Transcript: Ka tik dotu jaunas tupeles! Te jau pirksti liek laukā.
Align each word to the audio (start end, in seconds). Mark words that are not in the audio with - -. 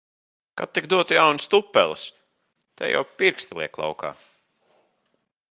Ka 0.57 0.63
tik 0.77 0.85
dotu 0.91 1.17
jaunas 1.17 1.45
tupeles! 1.51 2.03
Te 2.77 2.83
jau 2.95 3.05
pirksti 3.21 3.53
liek 3.61 3.73
laukā. 3.85 4.11